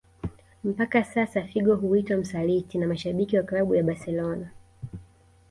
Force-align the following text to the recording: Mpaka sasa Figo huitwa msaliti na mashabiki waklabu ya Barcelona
Mpaka 0.63 1.03
sasa 1.03 1.43
Figo 1.43 1.75
huitwa 1.75 2.17
msaliti 2.17 2.77
na 2.77 2.87
mashabiki 2.87 3.37
waklabu 3.37 3.75
ya 3.75 3.83
Barcelona 3.83 4.49